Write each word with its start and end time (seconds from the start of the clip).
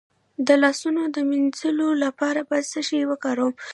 د 0.47 0.49
لاسونو 0.63 1.01
د 1.15 1.17
مینځلو 1.29 1.89
لپاره 2.03 2.39
باید 2.49 2.65
څه 2.73 2.81
شی 2.87 3.01
وکاروم؟ 3.11 3.53